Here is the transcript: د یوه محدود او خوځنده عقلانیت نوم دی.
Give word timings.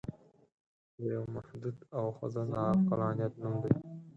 د 0.97 0.99
یوه 1.11 1.27
محدود 1.35 1.77
او 1.97 2.05
خوځنده 2.15 2.59
عقلانیت 2.73 3.33
نوم 3.41 3.55
دی. 3.63 3.73